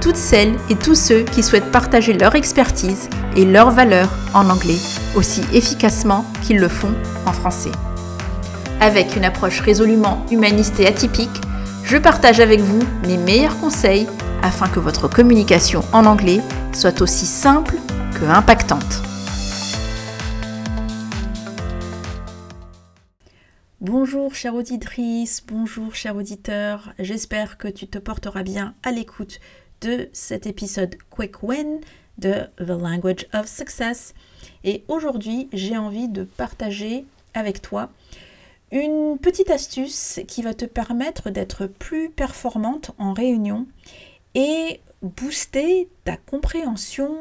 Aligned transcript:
toutes 0.00 0.16
celles 0.16 0.54
et 0.70 0.76
tous 0.76 0.94
ceux 0.94 1.22
qui 1.22 1.42
souhaitent 1.42 1.72
partager 1.72 2.12
leur 2.12 2.34
expertise 2.34 3.08
et 3.36 3.44
leurs 3.44 3.70
valeurs 3.70 4.10
en 4.34 4.48
anglais 4.50 4.78
aussi 5.14 5.42
efficacement 5.52 6.24
qu'ils 6.42 6.58
le 6.58 6.68
font 6.68 6.94
en 7.26 7.32
français. 7.32 7.72
Avec 8.80 9.16
une 9.16 9.24
approche 9.24 9.60
résolument 9.60 10.24
humaniste 10.30 10.78
et 10.80 10.86
atypique, 10.86 11.40
je 11.84 11.96
partage 11.96 12.40
avec 12.40 12.60
vous 12.60 12.82
mes 13.06 13.16
meilleurs 13.16 13.58
conseils 13.58 14.06
afin 14.42 14.68
que 14.68 14.78
votre 14.78 15.08
communication 15.08 15.82
en 15.92 16.06
anglais 16.06 16.40
soit 16.72 17.00
aussi 17.00 17.26
simple 17.26 17.74
que 18.14 18.24
impactante. 18.24 19.02
Bonjour 23.80 24.34
chère 24.34 24.54
auditrice, 24.54 25.42
bonjour 25.46 25.94
cher 25.94 26.14
auditeur, 26.14 26.92
j'espère 26.98 27.58
que 27.58 27.68
tu 27.68 27.88
te 27.88 27.98
porteras 27.98 28.42
bien 28.42 28.74
à 28.82 28.90
l'écoute 28.90 29.40
de 29.80 30.08
cet 30.12 30.46
épisode 30.46 30.96
Quick 31.10 31.42
Win 31.42 31.80
de 32.18 32.46
The 32.56 32.70
Language 32.70 33.26
of 33.32 33.46
Success. 33.46 34.14
Et 34.64 34.84
aujourd'hui, 34.88 35.48
j'ai 35.52 35.76
envie 35.76 36.08
de 36.08 36.24
partager 36.24 37.04
avec 37.34 37.62
toi 37.62 37.90
une 38.70 39.18
petite 39.18 39.50
astuce 39.50 40.20
qui 40.26 40.42
va 40.42 40.54
te 40.54 40.64
permettre 40.64 41.30
d'être 41.30 41.66
plus 41.66 42.10
performante 42.10 42.90
en 42.98 43.12
réunion 43.12 43.66
et 44.34 44.80
booster 45.02 45.88
ta 46.04 46.16
compréhension 46.16 47.16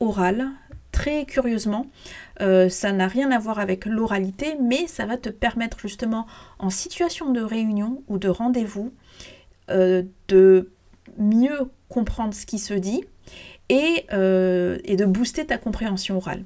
orale. 0.00 0.48
Très 0.92 1.24
curieusement, 1.24 1.86
euh, 2.40 2.68
ça 2.68 2.90
n'a 2.90 3.06
rien 3.06 3.30
à 3.30 3.38
voir 3.38 3.60
avec 3.60 3.86
l'oralité, 3.86 4.56
mais 4.60 4.88
ça 4.88 5.06
va 5.06 5.16
te 5.16 5.28
permettre 5.28 5.78
justement 5.78 6.26
en 6.58 6.68
situation 6.68 7.30
de 7.30 7.40
réunion 7.40 8.02
ou 8.08 8.18
de 8.18 8.28
rendez-vous 8.28 8.92
euh, 9.70 10.02
de 10.26 10.68
mieux 11.18 11.70
comprendre 11.88 12.34
ce 12.34 12.46
qui 12.46 12.58
se 12.58 12.74
dit 12.74 13.04
euh, 14.12 14.78
et, 14.84 14.96
de 14.96 15.04
booster 15.04 15.46
ta 15.46 15.56
compréhension 15.56 16.16
orale. 16.16 16.44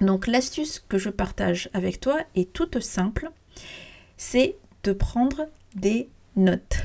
Donc 0.00 0.26
l'astuce 0.26 0.84
que 0.88 0.98
je 0.98 1.08
partage 1.08 1.70
avec 1.72 2.00
toi 2.00 2.18
est 2.34 2.52
toute 2.52 2.80
simple, 2.80 3.30
c'est 4.16 4.56
de 4.82 4.92
prendre 4.92 5.46
des 5.74 6.08
notes. 6.36 6.78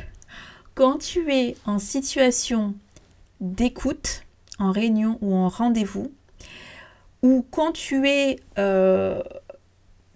Quand 0.75 0.99
tu 0.99 1.33
es 1.33 1.55
en 1.65 1.79
situation 1.79 2.73
d'écoute, 3.41 4.23
en 4.59 4.71
réunion 4.71 5.17
ou 5.21 5.35
en 5.35 5.49
rendez-vous, 5.49 6.11
ou 7.21 7.45
quand 7.51 7.73
tu 7.73 8.07
es 8.07 8.39
euh, 8.57 9.21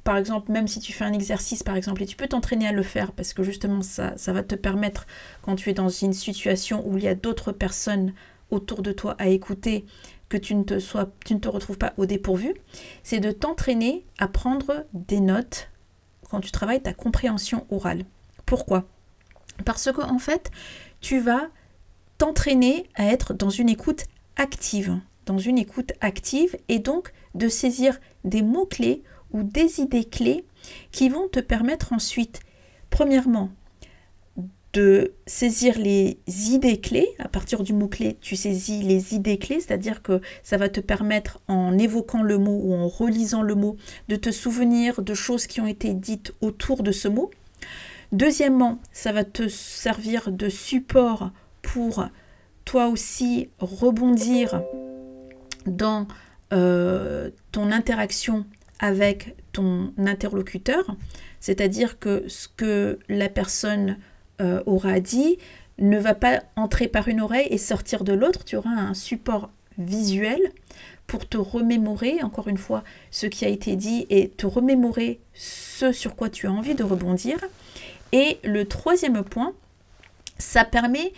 par 0.04 0.18
exemple, 0.18 0.52
même 0.52 0.68
si 0.68 0.80
tu 0.80 0.92
fais 0.92 1.06
un 1.06 1.14
exercice, 1.14 1.64
par 1.64 1.76
exemple, 1.76 2.04
et 2.04 2.06
tu 2.06 2.16
peux 2.16 2.28
t'entraîner 2.28 2.68
à 2.68 2.72
le 2.72 2.84
faire, 2.84 3.14
parce 3.14 3.34
que 3.34 3.44
justement, 3.44 3.82
ça, 3.82 4.14
ça 4.18 4.34
va 4.34 4.44
te 4.44 4.56
permettre, 4.56 5.08
quand 5.42 5.56
tu 5.56 5.70
es 5.70 5.74
dans 5.74 5.90
une 5.90 6.14
situation 6.14 6.86
où 6.86 6.98
il 6.98 7.04
y 7.04 7.08
a 7.08 7.16
d'autres 7.16 7.52
personnes 7.52 8.14
autour 8.52 8.82
de 8.82 8.92
toi 8.92 9.16
à 9.18 9.28
écouter, 9.28 9.86
que 10.30 10.38
tu 10.38 10.56
ne 10.56 10.64
te, 10.64 10.80
sois, 10.80 11.10
tu 11.26 11.36
ne 11.36 11.40
te 11.40 11.48
retrouves 11.48 11.78
pas 11.78 11.94
au 11.98 12.06
dépourvu, 12.06 12.56
c'est 13.04 13.20
de 13.20 13.32
t'entraîner 13.32 14.04
à 14.18 14.28
prendre 14.28 14.86
des 14.94 15.20
notes 15.20 15.70
quand 16.30 16.40
tu 16.40 16.52
travailles 16.52 16.82
ta 16.82 16.94
compréhension 16.94 17.68
orale. 17.70 18.04
Pourquoi? 18.46 18.88
Parce 19.64 19.92
que 19.92 20.02
en 20.02 20.18
fait, 20.18 20.50
tu 21.02 21.20
vas 21.20 21.50
t'entraîner 22.18 22.90
à 22.96 23.06
être 23.06 23.34
dans 23.34 23.52
une 23.52 23.70
écoute 23.70 24.06
active, 24.36 25.00
dans 25.28 25.38
une 25.38 25.60
écoute 25.60 25.94
active, 26.02 26.58
et 26.68 26.80
donc 26.80 27.14
de 27.36 27.48
saisir 27.48 28.00
des 28.24 28.42
mots-clés 28.42 29.04
ou 29.34 29.44
des 29.44 29.80
idées 29.80 30.06
clés 30.06 30.46
qui 30.92 31.10
vont 31.10 31.28
te 31.28 31.40
permettre 31.40 31.94
ensuite, 31.94 32.40
premièrement, 32.90 33.50
de 34.74 35.14
saisir 35.28 35.78
les 35.78 36.18
idées 36.28 36.80
clés. 36.80 37.08
À 37.20 37.28
partir 37.28 37.64
du 37.64 37.74
mot-clé, 37.74 38.18
tu 38.22 38.36
saisis 38.36 38.82
les 38.82 39.14
idées 39.14 39.38
clés, 39.38 39.60
c'est-à-dire 39.60 40.02
que 40.02 40.20
ça 40.42 40.58
va 40.58 40.68
te 40.68 40.80
permettre, 40.80 41.40
en 41.48 41.78
évoquant 41.78 42.24
le 42.24 42.38
mot 42.40 42.60
ou 42.64 42.74
en 42.74 42.88
relisant 42.88 43.44
le 43.44 43.56
mot, 43.56 43.78
de 44.10 44.16
te 44.16 44.32
souvenir 44.32 45.02
de 45.02 45.14
choses 45.14 45.46
qui 45.48 45.62
ont 45.62 45.68
été 45.68 45.94
dites 45.94 46.34
autour 46.42 46.82
de 46.82 46.92
ce 46.92 47.08
mot. 47.08 47.30
Deuxièmement, 48.12 48.80
ça 48.92 49.12
va 49.12 49.24
te 49.24 49.48
servir 49.48 50.32
de 50.32 50.50
support 50.50 51.32
pour 51.62 52.08
toi 52.66 52.88
aussi 52.88 53.50
rebondir 53.60 54.62
dans 55.66 56.08
euh, 56.52 57.30
ton 57.52 57.72
interaction 57.72 58.46
avec 58.84 59.34
ton 59.54 59.94
interlocuteur, 59.98 60.98
c'est-à-dire 61.40 62.00
que 62.00 62.26
ce 62.28 62.50
que 62.50 63.00
la 63.08 63.30
personne 63.30 63.98
euh, 64.42 64.62
aura 64.66 65.00
dit 65.00 65.38
ne 65.80 65.98
va 65.98 66.14
pas 66.14 66.44
entrer 66.58 66.90
par 66.90 67.08
une 67.08 67.22
oreille 67.22 67.48
et 67.50 67.58
sortir 67.58 68.04
de 68.04 68.12
l'autre, 68.12 68.44
tu 68.44 68.58
auras 68.58 68.70
un 68.70 68.94
support 68.94 69.50
visuel 69.78 70.52
pour 71.08 71.28
te 71.28 71.38
remémorer, 71.38 72.22
encore 72.24 72.50
une 72.50 72.58
fois, 72.58 72.84
ce 73.10 73.26
qui 73.26 73.46
a 73.46 73.48
été 73.48 73.78
dit 73.78 74.06
et 74.10 74.28
te 74.28 74.46
remémorer 74.46 75.22
ce 75.34 75.94
sur 75.94 76.18
quoi 76.18 76.30
tu 76.30 76.48
as 76.48 76.52
envie 76.52 76.76
de 76.76 76.84
rebondir. 76.84 77.38
Et 78.12 78.38
le 78.44 78.66
troisième 78.66 79.24
point, 79.24 79.54
ça 80.38 80.66
permet 80.66 81.14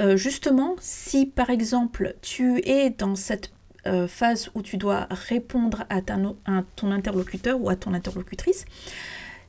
euh, 0.00 0.18
justement, 0.18 0.76
si 0.80 1.24
par 1.24 1.48
exemple 1.48 2.14
tu 2.20 2.60
es 2.68 2.90
dans 2.90 3.16
cette 3.16 3.52
euh, 3.86 4.08
phase 4.08 4.50
où 4.54 4.62
tu 4.62 4.76
dois 4.76 5.06
répondre 5.10 5.84
à, 5.88 6.00
ton 6.02 6.90
interlocuteur 6.90 7.60
ou 7.60 7.68
à 7.68 7.76
ton 7.76 7.94
interlocutrice, 7.94 8.64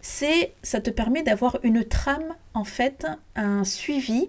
c'est 0.01 0.53
ça 0.63 0.79
te 0.79 0.89
permet 0.89 1.23
d'avoir 1.23 1.59
une 1.63 1.83
trame, 1.83 2.35
en 2.53 2.63
fait, 2.63 3.05
un 3.35 3.63
suivi 3.63 4.27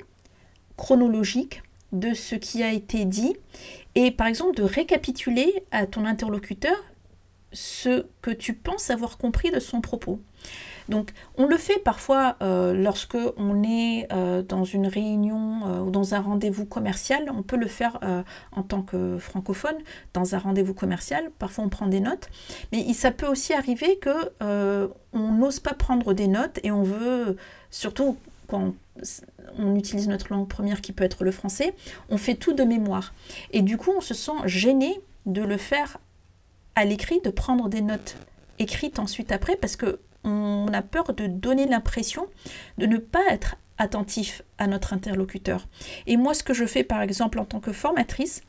chronologique 0.76 1.62
de 1.92 2.14
ce 2.14 2.34
qui 2.34 2.62
a 2.62 2.72
été 2.72 3.04
dit 3.04 3.36
et 3.94 4.10
par 4.10 4.26
exemple 4.26 4.56
de 4.56 4.62
récapituler 4.62 5.62
à 5.70 5.86
ton 5.86 6.04
interlocuteur 6.04 6.76
ce 7.52 8.06
que 8.20 8.30
tu 8.30 8.52
penses 8.54 8.90
avoir 8.90 9.18
compris 9.18 9.50
de 9.50 9.58
son 9.58 9.80
propos. 9.80 10.20
Donc 10.88 11.12
on 11.36 11.46
le 11.46 11.56
fait 11.56 11.78
parfois 11.78 12.36
euh, 12.42 12.72
lorsque 12.72 13.18
on 13.36 13.62
est 13.62 14.08
euh, 14.12 14.42
dans 14.42 14.64
une 14.64 14.86
réunion 14.86 15.60
euh, 15.66 15.80
ou 15.80 15.90
dans 15.90 16.14
un 16.14 16.20
rendez-vous 16.20 16.64
commercial. 16.64 17.30
On 17.34 17.42
peut 17.42 17.56
le 17.56 17.66
faire 17.66 18.00
en 18.52 18.62
tant 18.62 18.82
que 18.82 19.18
francophone 19.18 19.76
dans 20.14 20.34
un 20.34 20.38
rendez-vous 20.38 20.74
commercial. 20.74 21.30
Parfois 21.38 21.64
on 21.64 21.68
prend 21.68 21.86
des 21.86 22.00
notes, 22.00 22.28
mais 22.72 22.92
ça 22.92 23.10
peut 23.10 23.26
aussi 23.26 23.52
arriver 23.52 23.98
que 23.98 24.90
on 25.12 25.32
n'ose 25.32 25.60
pas 25.60 25.74
prendre 25.74 26.12
des 26.14 26.28
notes 26.28 26.58
et 26.62 26.70
on 26.70 26.82
veut 26.82 27.36
surtout 27.70 28.16
quand 28.46 28.74
on 29.58 29.76
utilise 29.76 30.08
notre 30.08 30.32
langue 30.32 30.48
première 30.48 30.80
qui 30.80 30.92
peut 30.92 31.04
être 31.04 31.22
le 31.22 31.30
français, 31.30 31.74
on 32.08 32.16
fait 32.16 32.34
tout 32.34 32.54
de 32.54 32.64
mémoire. 32.64 33.12
Et 33.52 33.62
du 33.62 33.76
coup, 33.76 33.92
on 33.96 34.00
se 34.00 34.14
sent 34.14 34.32
gêné 34.46 35.00
de 35.26 35.42
le 35.42 35.56
faire 35.58 35.98
à 36.74 36.84
l'écrit, 36.84 37.20
de 37.20 37.30
prendre 37.30 37.68
des 37.68 37.82
notes 37.82 38.16
écrites 38.58 38.98
ensuite 38.98 39.32
après, 39.32 39.56
parce 39.56 39.76
que 39.76 40.00
on 40.24 40.66
a 40.72 40.82
peur 40.82 41.14
de 41.14 41.26
donner 41.26 41.66
l'impression 41.66 42.26
de 42.78 42.86
ne 42.86 42.98
pas 42.98 43.24
être 43.30 43.56
attentif 43.78 44.42
à 44.58 44.66
notre 44.66 44.92
interlocuteur. 44.92 45.68
Et 46.06 46.16
moi, 46.16 46.34
ce 46.34 46.42
que 46.42 46.54
je 46.54 46.66
fais 46.66 46.84
par 46.84 47.02
exemple 47.02 47.38
en 47.38 47.44
tant 47.44 47.60
que 47.60 47.72
formatrice, 47.72 48.42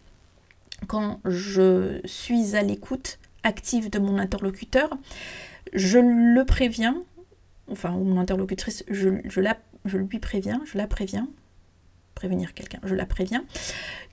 quand 0.87 1.19
je 1.25 1.99
suis 2.05 2.55
à 2.55 2.61
l'écoute 2.61 3.19
active 3.43 3.89
de 3.89 3.99
mon 3.99 4.17
interlocuteur, 4.17 4.89
je 5.73 5.99
le 5.99 6.43
préviens, 6.45 7.03
enfin, 7.71 7.93
ou 7.93 8.03
mon 8.03 8.19
interlocutrice, 8.19 8.83
je, 8.89 9.09
la, 9.39 9.57
lui 9.85 10.19
préviens, 10.19 10.61
je 10.65 10.77
la 10.77 10.87
préviens, 10.87 11.27
prévenir 12.15 12.53
quelqu'un, 12.53 12.79
je 12.83 12.95
la 12.95 13.05
préviens, 13.05 13.43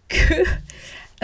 que 0.08 0.34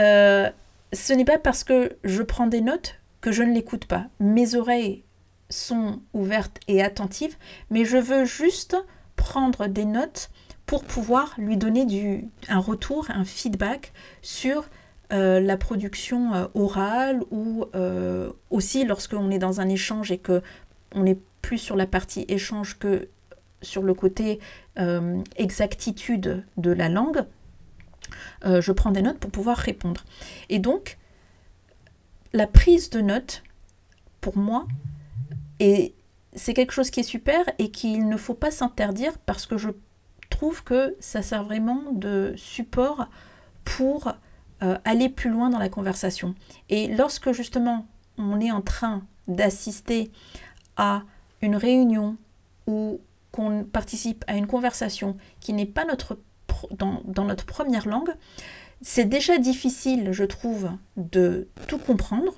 euh, 0.01 0.51
ce 0.93 1.13
n'est 1.13 1.25
pas 1.25 1.39
parce 1.39 1.65
que 1.65 1.97
je 2.05 2.23
prends 2.23 2.47
des 2.47 2.61
notes 2.61 2.99
que 3.21 3.31
je 3.31 3.43
ne 3.43 3.53
l'écoute 3.53 3.85
pas. 3.85 4.07
Mes 4.21 4.55
oreilles 4.55 5.05
sont 5.53 6.01
ouvertes 6.13 6.59
et 6.69 6.83
attentives, 6.83 7.37
mais 7.71 7.85
je 7.85 7.99
veux 7.99 8.25
juste 8.25 8.77
prendre 9.17 9.67
des 9.67 9.85
notes 9.85 10.31
pour 10.67 10.85
pouvoir 10.85 11.35
lui 11.39 11.57
donner 11.57 11.85
du, 11.85 12.29
un 12.49 12.59
retour, 12.59 13.07
un 13.11 13.25
feedback 13.25 13.93
sur 14.23 14.65
euh, 15.13 15.41
la 15.41 15.57
production 15.57 16.35
euh, 16.35 16.47
orale 16.55 17.21
ou 17.31 17.67
euh, 17.75 18.33
aussi 18.51 18.85
lorsqu'on 18.85 19.31
est 19.31 19.39
dans 19.39 19.61
un 19.61 19.69
échange 19.69 20.11
et 20.11 20.19
que 20.19 20.43
on 20.95 21.05
est 21.05 21.19
plus 21.43 21.59
sur 21.59 21.77
la 21.77 21.87
partie 21.87 22.25
échange 22.29 22.79
que 22.79 23.09
sur 23.61 23.83
le 23.83 23.95
côté 23.95 24.41
exactitude 25.37 26.45
de 26.57 26.71
la 26.71 26.89
langue, 26.89 27.25
je 28.45 28.73
prends 28.73 28.91
des 28.91 29.03
notes 29.03 29.19
pour 29.19 29.31
pouvoir 29.31 29.57
répondre. 29.57 30.05
Et 30.49 30.59
donc, 30.59 30.99
la 32.33 32.47
prise 32.47 32.91
de 32.91 33.01
notes 33.01 33.43
pour 34.23 34.39
moi. 34.39 34.67
Et 35.63 35.95
c'est 36.35 36.55
quelque 36.55 36.73
chose 36.73 36.91
qui 36.91 36.99
est 36.99 37.05
super 37.05 37.45
et 37.61 37.71
qu'il 37.71 38.09
ne 38.09 38.17
faut 38.17 38.35
pas 38.35 38.51
s'interdire 38.51 39.17
parce 39.19 39.47
que 39.47 39.57
je 39.57 39.69
trouve 40.29 40.65
que 40.65 40.97
ça 40.99 41.23
sert 41.23 41.45
vraiment 41.45 41.85
de 41.93 42.35
support 42.37 43.07
pour 43.65 44.13
euh, 44.65 44.77
aller 44.85 45.09
plus 45.09 45.31
loin 45.31 45.51
dans 45.51 45.61
la 45.61 45.69
conversation. 45.69 46.35
Et 46.69 46.89
lorsque 46.89 47.31
justement 47.31 47.87
on 48.19 48.41
est 48.41 48.51
en 48.51 48.61
train 48.61 49.05
d'assister 49.29 50.11
à 50.77 51.05
une 51.43 51.55
réunion 51.55 52.17
ou 52.67 53.01
qu'on 53.31 53.63
participe 53.63 54.25
à 54.27 54.35
une 54.35 54.49
conversation 54.49 55.17
qui 55.39 55.53
n'est 55.53 55.65
pas 55.65 55.85
notre 55.85 56.19
dans, 56.73 57.03
dans 57.05 57.25
notre 57.25 57.47
première 57.47 57.87
langue, 57.87 58.13
c'est 58.81 59.05
déjà 59.05 59.39
difficile, 59.39 60.11
je 60.11 60.25
trouve, 60.25 60.73
de 60.97 61.47
tout 61.69 61.79
comprendre. 61.79 62.35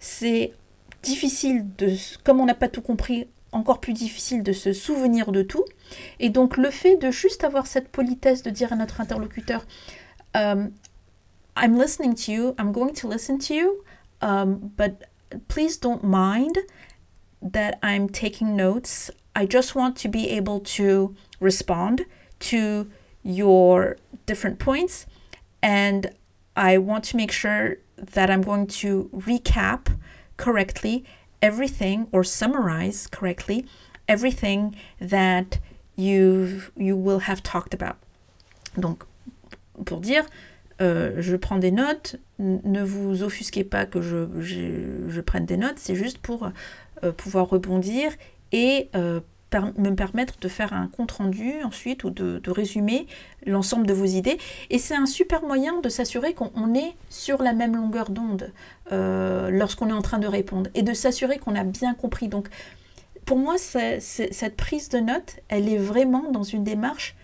C'est 0.00 0.54
difficile 1.02 1.66
de, 1.76 1.94
comme 2.24 2.40
on 2.40 2.46
n'a 2.46 2.54
pas 2.54 2.68
tout 2.68 2.82
compris, 2.82 3.28
encore 3.52 3.80
plus 3.80 3.92
difficile 3.92 4.42
de 4.42 4.52
se 4.52 4.72
souvenir 4.72 5.32
de 5.32 5.42
tout. 5.42 5.64
Et 6.20 6.30
donc 6.30 6.56
le 6.56 6.70
fait 6.70 6.96
de 6.96 7.10
juste 7.10 7.44
avoir 7.44 7.66
cette 7.66 7.88
politesse 7.88 8.42
de 8.42 8.50
dire 8.50 8.72
à 8.72 8.76
notre 8.76 9.00
interlocuteur, 9.00 9.64
um, 10.34 10.72
I'm 11.56 11.78
listening 11.78 12.14
to 12.14 12.32
you, 12.32 12.54
I'm 12.58 12.72
going 12.72 12.92
to 12.94 13.08
listen 13.08 13.38
to 13.38 13.54
you, 13.54 13.84
um, 14.20 14.70
but 14.76 15.04
please 15.48 15.78
don't 15.78 16.02
mind 16.02 16.58
that 17.42 17.78
I'm 17.82 18.08
taking 18.08 18.56
notes. 18.56 19.10
I 19.34 19.46
just 19.46 19.74
want 19.74 19.94
to 20.02 20.08
be 20.08 20.30
able 20.30 20.60
to 20.76 21.14
respond 21.40 22.02
to 22.40 22.86
your 23.22 23.96
different 24.26 24.58
points 24.58 25.06
and 25.62 26.10
I 26.56 26.78
want 26.78 27.04
to 27.06 27.16
make 27.16 27.32
sure 27.32 27.76
that 27.96 28.30
I'm 28.30 28.42
going 28.42 28.66
to 28.82 29.10
recap 29.12 29.88
correctly 30.38 31.04
everything 31.42 32.06
or 32.10 32.24
summarize 32.24 33.06
correctly 33.06 33.66
everything 34.08 34.74
that 35.00 35.58
you 35.96 36.62
you 36.76 36.96
will 36.96 37.20
have 37.20 37.42
talked 37.42 37.74
about. 37.74 37.96
Donc, 38.76 39.04
pour 39.84 40.00
dire, 40.00 40.24
euh, 40.80 41.14
je 41.18 41.36
prends 41.36 41.58
des 41.58 41.70
notes, 41.70 42.16
ne 42.38 42.82
vous 42.82 43.22
offusquez 43.22 43.64
pas 43.64 43.84
que 43.84 44.00
je, 44.00 44.28
je, 44.40 45.20
prenne 45.20 45.44
des 45.44 45.56
notes, 45.56 45.78
c'est 45.78 45.96
juste 45.96 46.18
pour 46.18 46.50
euh, 47.02 47.12
pouvoir 47.12 47.48
rebondir 47.48 48.12
et 48.52 48.88
euh, 48.94 49.20
me 49.76 49.90
permettre 49.90 50.34
de 50.40 50.48
faire 50.48 50.72
un 50.72 50.88
compte-rendu 50.88 51.54
ensuite 51.64 52.04
ou 52.04 52.10
de, 52.10 52.50
résumer 52.50 53.06
l'ensemble 53.46 53.86
de 53.86 53.92
vos 53.92 54.04
idées. 54.04 54.38
Et 54.70 54.78
c'est 54.78 54.94
un 54.94 55.06
super 55.06 55.42
moyen 55.42 55.80
de 55.80 55.88
s'assurer 55.88 56.34
qu'on 56.34 56.74
est 56.74 56.94
sur 57.08 57.42
la 57.42 57.52
même 57.52 57.76
longueur 57.76 58.10
d'onde 58.10 58.52
euh, 58.92 59.50
lorsqu'on 59.50 59.88
est 59.88 59.92
en 59.92 60.02
train 60.02 60.18
de 60.18 60.26
répondre 60.26 60.70
et 60.74 60.82
de 60.82 60.92
s'assurer 60.92 61.38
qu'on 61.38 61.54
a 61.54 61.64
bien 61.64 61.94
compris. 61.94 62.28
Donc 62.28 62.48
pour 63.24 63.38
moi, 63.38 63.56
cette 63.58 64.56
prise 64.56 64.88
de 64.88 64.98
notes, 64.98 65.36
elle 65.48 65.68
est 65.68 65.78
vraiment 65.78 66.30
dans 66.30 66.44
une 66.44 66.64
démarche 66.64 67.14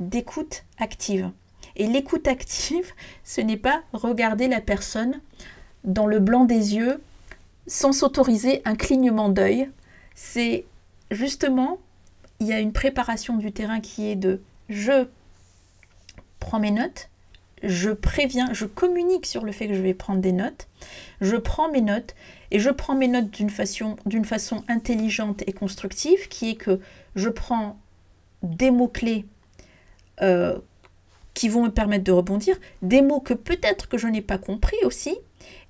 d'écoute 0.00 0.64
active. 0.78 1.30
Et 1.76 1.86
l'écoute 1.86 2.28
active, 2.28 2.90
ce 3.24 3.40
n'est 3.40 3.56
pas 3.56 3.82
regarder 3.92 4.48
la 4.48 4.60
personne 4.60 5.20
dans 5.84 6.06
le 6.06 6.20
blanc 6.20 6.44
des 6.44 6.76
yeux 6.76 7.00
sans 7.66 7.92
s'autoriser 7.92 8.62
un 8.64 8.74
clignement 8.74 9.28
d'œil. 9.28 9.70
C'est 10.14 10.64
justement, 11.12 11.78
il 12.40 12.46
y 12.46 12.52
a 12.52 12.60
une 12.60 12.72
préparation 12.72 13.36
du 13.36 13.52
terrain 13.52 13.80
qui 13.80 14.10
est 14.10 14.16
de 14.16 14.42
je 14.68 15.06
prends 16.40 16.58
mes 16.58 16.70
notes, 16.70 17.08
je 17.62 17.90
préviens, 17.90 18.52
je 18.52 18.66
communique 18.66 19.26
sur 19.26 19.44
le 19.44 19.52
fait 19.52 19.68
que 19.68 19.74
je 19.74 19.82
vais 19.82 19.94
prendre 19.94 20.20
des 20.20 20.32
notes, 20.32 20.68
je 21.20 21.36
prends 21.36 21.70
mes 21.70 21.80
notes 21.80 22.14
et 22.50 22.58
je 22.58 22.70
prends 22.70 22.96
mes 22.96 23.08
notes 23.08 23.30
d'une 23.30 23.50
façon, 23.50 23.96
façon 24.24 24.64
intelligente 24.68 25.42
et 25.46 25.52
constructive 25.52 26.28
qui 26.28 26.50
est 26.50 26.54
que 26.56 26.80
je 27.14 27.28
prends 27.28 27.78
des 28.42 28.70
mots-clés 28.70 29.24
euh, 30.20 30.58
qui 31.34 31.48
vont 31.48 31.64
me 31.64 31.70
permettre 31.70 32.04
de 32.04 32.12
rebondir, 32.12 32.56
des 32.82 33.02
mots 33.02 33.20
que 33.20 33.34
peut-être 33.34 33.88
que 33.88 33.96
je 33.96 34.08
n'ai 34.08 34.20
pas 34.20 34.38
compris 34.38 34.76
aussi, 34.84 35.16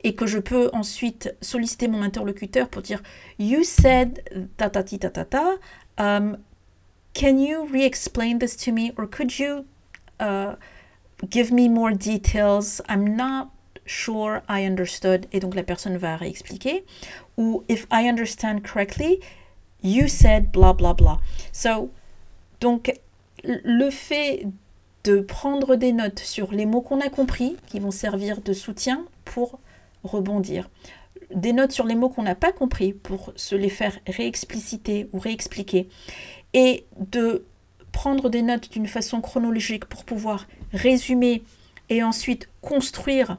et 0.04 0.14
que 0.14 0.26
je 0.26 0.38
peux 0.38 0.70
ensuite 0.72 1.34
solliciter 1.40 1.88
mon 1.88 2.02
interlocuteur 2.02 2.68
pour 2.68 2.82
dire 2.82 3.02
You 3.38 3.62
said 3.62 4.22
ta 4.56 4.70
ta 4.70 4.82
ta 4.82 5.10
ta 5.10 5.24
ta. 5.24 5.54
Um, 5.98 6.38
can 7.14 7.38
you 7.38 7.66
re-explain 7.66 8.38
this 8.38 8.56
to 8.56 8.72
me, 8.72 8.92
or 8.96 9.06
could 9.06 9.38
you 9.38 9.64
uh, 10.20 10.54
give 11.30 11.52
me 11.52 11.68
more 11.68 11.92
details? 11.92 12.82
I'm 12.88 13.16
not 13.16 13.50
sure 13.86 14.42
I 14.48 14.64
understood. 14.66 15.26
Et 15.32 15.40
donc 15.40 15.54
la 15.54 15.62
personne 15.62 15.96
va 15.96 16.16
réexpliquer. 16.16 16.84
Ou 17.36 17.64
if 17.68 17.86
I 17.92 18.08
understand 18.08 18.62
correctly, 18.62 19.20
you 19.82 20.08
said 20.08 20.50
blah 20.52 20.72
blah 20.72 20.94
blah. 20.94 21.20
So, 21.52 21.90
donc 22.60 22.92
le 23.44 23.90
fait 23.90 24.46
de 25.04 25.20
prendre 25.20 25.74
des 25.74 25.92
notes 25.92 26.20
sur 26.20 26.52
les 26.52 26.64
mots 26.64 26.80
qu'on 26.80 27.00
a 27.00 27.08
compris, 27.08 27.56
qui 27.66 27.80
vont 27.80 27.90
servir 27.90 28.40
de 28.40 28.52
soutien 28.52 29.04
pour 29.24 29.58
rebondir. 30.04 30.70
Des 31.34 31.52
notes 31.52 31.72
sur 31.72 31.86
les 31.86 31.94
mots 31.94 32.08
qu'on 32.08 32.22
n'a 32.22 32.34
pas 32.34 32.52
compris 32.52 32.92
pour 32.92 33.32
se 33.36 33.54
les 33.54 33.68
faire 33.68 33.98
réexpliciter 34.06 35.08
ou 35.12 35.18
réexpliquer. 35.18 35.88
Et 36.54 36.84
de 36.98 37.44
prendre 37.92 38.28
des 38.28 38.42
notes 38.42 38.70
d'une 38.70 38.86
façon 38.86 39.20
chronologique 39.20 39.84
pour 39.86 40.04
pouvoir 40.04 40.46
résumer 40.72 41.42
et 41.88 42.02
ensuite 42.02 42.48
construire 42.60 43.36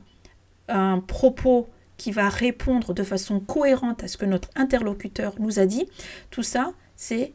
un 0.67 0.99
propos 0.99 1.67
qui 1.97 2.11
va 2.11 2.29
répondre 2.29 2.93
de 2.93 3.03
façon 3.03 3.39
cohérente 3.39 4.03
à 4.03 4.07
ce 4.07 4.17
que 4.17 4.25
notre 4.25 4.49
interlocuteur 4.55 5.35
nous 5.39 5.59
a 5.59 5.65
dit. 5.65 5.87
Tout 6.31 6.43
ça, 6.43 6.73
c'est 6.95 7.33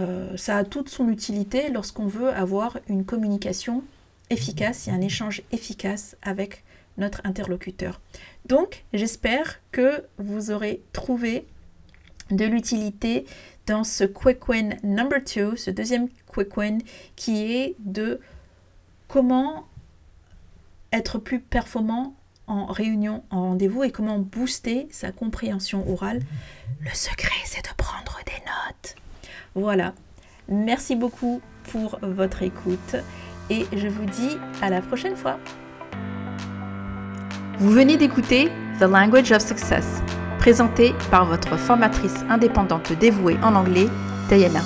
euh, 0.00 0.36
ça 0.36 0.58
a 0.58 0.64
toute 0.64 0.88
son 0.88 1.08
utilité 1.08 1.70
lorsqu'on 1.70 2.06
veut 2.06 2.28
avoir 2.28 2.78
une 2.88 3.04
communication 3.04 3.84
efficace 4.30 4.88
et 4.88 4.90
un 4.90 5.00
échange 5.00 5.42
efficace 5.52 6.16
avec 6.22 6.64
notre 6.98 7.20
interlocuteur. 7.24 8.00
Donc, 8.46 8.84
j'espère 8.92 9.60
que 9.72 10.04
vous 10.18 10.50
aurez 10.50 10.82
trouvé 10.92 11.46
de 12.30 12.44
l'utilité 12.44 13.26
dans 13.66 13.84
ce 13.84 14.04
quick 14.04 14.48
win 14.48 14.76
number 14.82 15.22
two, 15.22 15.56
ce 15.56 15.70
deuxième 15.70 16.08
quick 16.26 16.56
win 16.56 16.80
qui 17.16 17.52
est 17.52 17.74
de 17.80 18.20
comment 19.08 19.66
être 20.92 21.18
plus 21.18 21.40
performant 21.40 22.14
en 22.46 22.66
réunion, 22.66 23.24
en 23.30 23.42
rendez-vous 23.42 23.82
et 23.82 23.90
comment 23.90 24.18
booster 24.18 24.86
sa 24.90 25.10
compréhension 25.10 25.88
orale. 25.90 26.20
Le 26.80 26.90
secret, 26.90 27.34
c'est 27.44 27.64
de 27.64 27.74
prendre 27.76 28.18
des 28.24 28.40
notes. 28.44 28.94
Voilà. 29.54 29.94
Merci 30.48 30.94
beaucoup 30.94 31.40
pour 31.64 31.98
votre 32.02 32.42
écoute 32.42 32.96
et 33.50 33.66
je 33.76 33.88
vous 33.88 34.04
dis 34.06 34.36
à 34.62 34.70
la 34.70 34.80
prochaine 34.80 35.16
fois. 35.16 35.40
Vous 37.58 37.70
venez 37.70 37.96
d'écouter 37.96 38.50
The 38.78 38.82
Language 38.82 39.32
of 39.32 39.40
Success, 39.40 40.02
présenté 40.38 40.94
par 41.10 41.24
votre 41.24 41.56
formatrice 41.58 42.16
indépendante 42.28 42.92
dévouée 42.92 43.38
en 43.42 43.54
anglais, 43.54 43.88
Diana. 44.28 44.60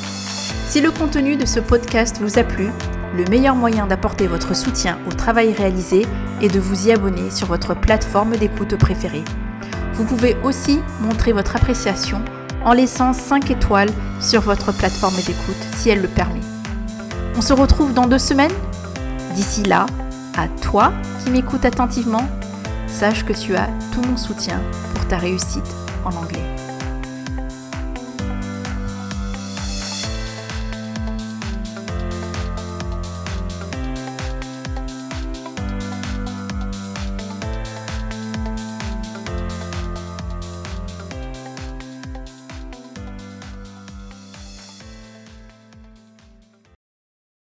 Si 0.67 0.81
le 0.81 0.91
contenu 0.91 1.37
de 1.37 1.47
ce 1.47 1.61
podcast 1.61 2.19
vous 2.21 2.41
a 2.41 2.43
plu, 2.43 2.69
le 3.17 3.25
meilleur 3.27 3.55
moyen 3.55 3.87
d'apporter 3.87 4.27
votre 4.27 4.57
soutien 4.57 4.99
au 5.09 5.13
travail 5.13 5.53
réalisé 5.53 6.05
est 6.43 6.53
de 6.53 6.59
vous 6.59 6.89
y 6.89 6.93
abonner 6.93 7.31
sur 7.31 7.47
votre 7.47 7.75
plateforme 7.75 8.37
d'écoute 8.37 8.77
préférée. 8.77 9.25
Vous 9.95 10.05
pouvez 10.05 10.37
aussi 10.43 10.81
montrer 11.01 11.33
votre 11.33 11.55
appréciation 11.55 12.21
en 12.65 12.73
laissant 12.73 13.13
5 13.13 13.53
étoiles 13.53 13.91
sur 14.21 14.41
votre 14.41 14.73
plateforme 14.73 15.17
d'écoute 15.27 15.63
si 15.77 15.91
elle 15.91 16.03
le 16.03 16.09
permet. 16.09 16.41
On 17.37 17.41
se 17.41 17.53
retrouve 17.53 17.95
dans 17.95 18.07
deux 18.07 18.19
semaines 18.19 18.51
D'ici 19.37 19.63
là, 19.63 19.87
à 20.37 20.49
toi 20.61 20.93
qui 21.23 21.31
m'écoutes 21.31 21.65
attentivement, 21.65 22.29
sache 22.91 23.25
que 23.25 23.33
tu 23.33 23.57
as 23.57 23.69
tout 23.93 24.03
mon 24.03 24.17
soutien 24.17 24.61
pour 24.95 25.07
ta 25.09 25.17
réussite 25.17 25.75
en 26.05 26.15
anglais. 26.15 26.60